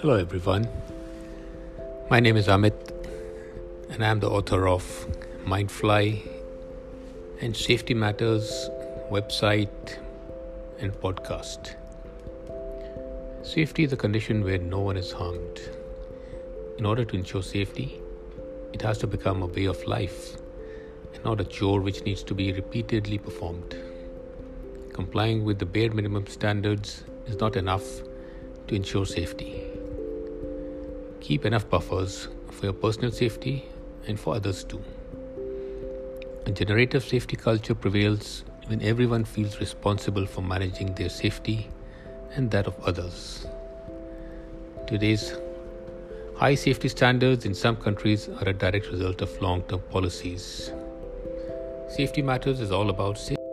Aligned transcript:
Hello, 0.00 0.14
everyone. 0.14 0.68
My 2.10 2.20
name 2.20 2.36
is 2.36 2.48
Amit, 2.48 2.92
and 3.88 4.04
I 4.04 4.08
am 4.08 4.20
the 4.20 4.28
author 4.28 4.68
of 4.68 4.84
Mindfly 5.46 6.20
and 7.40 7.56
Safety 7.56 7.94
Matters 7.94 8.68
website 9.10 9.96
and 10.80 10.92
podcast. 10.92 11.76
Safety 13.42 13.84
is 13.84 13.94
a 13.94 13.96
condition 13.96 14.44
where 14.44 14.58
no 14.58 14.80
one 14.80 14.98
is 14.98 15.12
harmed. 15.12 15.62
In 16.76 16.84
order 16.84 17.06
to 17.06 17.16
ensure 17.16 17.42
safety, 17.42 17.98
it 18.74 18.82
has 18.82 18.98
to 18.98 19.06
become 19.06 19.42
a 19.42 19.46
way 19.46 19.64
of 19.64 19.82
life 19.86 20.36
and 21.14 21.24
not 21.24 21.40
a 21.40 21.44
chore 21.44 21.80
which 21.80 22.04
needs 22.04 22.22
to 22.24 22.34
be 22.34 22.52
repeatedly 22.52 23.16
performed. 23.16 23.74
Complying 24.92 25.42
with 25.46 25.58
the 25.58 25.64
bare 25.64 25.90
minimum 25.90 26.26
standards 26.26 27.02
is 27.26 27.40
not 27.40 27.56
enough 27.56 28.02
to 28.68 28.74
ensure 28.74 29.06
safety. 29.06 29.75
Keep 31.26 31.44
enough 31.44 31.68
buffers 31.68 32.28
for 32.52 32.66
your 32.66 32.72
personal 32.72 33.10
safety 33.10 33.64
and 34.06 34.18
for 34.18 34.36
others 34.36 34.62
too. 34.62 34.80
A 36.46 36.52
generative 36.52 37.02
safety 37.02 37.34
culture 37.34 37.74
prevails 37.74 38.44
when 38.68 38.80
everyone 38.80 39.24
feels 39.24 39.58
responsible 39.58 40.24
for 40.24 40.42
managing 40.42 40.94
their 40.94 41.08
safety 41.08 41.68
and 42.36 42.48
that 42.52 42.68
of 42.68 42.78
others. 42.84 43.44
Today's 44.86 45.34
high 46.36 46.54
safety 46.54 46.86
standards 46.86 47.44
in 47.44 47.54
some 47.54 47.74
countries 47.74 48.28
are 48.28 48.48
a 48.50 48.52
direct 48.52 48.92
result 48.92 49.20
of 49.20 49.42
long 49.42 49.62
term 49.62 49.80
policies. 49.90 50.70
Safety 51.88 52.22
Matters 52.22 52.60
is 52.60 52.70
all 52.70 52.88
about 52.88 53.18
safety 53.18 53.45